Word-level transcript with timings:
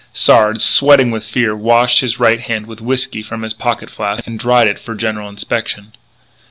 Sard, 0.13 0.63
sweating 0.63 1.11
with 1.11 1.27
fear, 1.27 1.55
washed 1.55 1.99
his 1.99 2.19
right 2.19 2.39
hand 2.39 2.65
with 2.65 2.81
whiskey 2.81 3.21
from 3.21 3.43
his 3.43 3.53
pocket 3.53 3.91
flask, 3.91 4.25
and 4.25 4.39
dried 4.39 4.67
it 4.67 4.79
for 4.79 4.95
general 4.95 5.29
inspection. 5.29 5.93